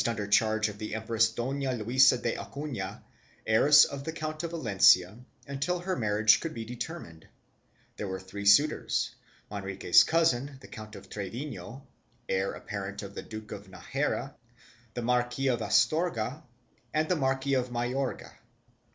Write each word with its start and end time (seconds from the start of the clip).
CHAP. 0.03 0.09
I] 0.09 0.13
THE 0.13 0.19
INQUISITOR 0.19 0.29
GENERALSHIP 0.31 0.65
305 0.65 0.65
charge 0.65 0.69
of 0.73 0.79
the 0.79 0.95
empress 0.95 1.29
Dona 1.29 1.83
Luisa 1.83 2.17
de 2.17 2.35
Acuna, 2.37 3.03
heiress 3.45 3.85
of 3.85 4.03
the 4.03 4.11
Count 4.11 4.41
of 4.41 4.49
Valencia, 4.49 5.19
until 5.45 5.77
her 5.81 5.95
marriage 5.95 6.41
should 6.41 6.55
be 6.55 6.65
determined. 6.65 7.27
There 7.97 8.07
were 8.07 8.19
three 8.19 8.47
suitors— 8.47 9.13
Manrique's 9.51 10.03
cousin 10.03 10.57
the 10.59 10.67
Count 10.69 10.95
of 10.95 11.07
Trevino, 11.07 11.85
heir 12.27 12.53
apparent 12.53 13.03
of 13.03 13.13
the 13.13 13.21
Duke 13.21 13.51
of 13.51 13.67
Najera, 13.69 14.33
the 14.95 15.03
Marquis 15.03 15.49
of 15.49 15.61
Astorga 15.61 16.41
and 16.91 17.07
the 17.07 17.15
Marquis 17.15 17.53
of 17.53 17.69
Mayorga. 17.69 18.31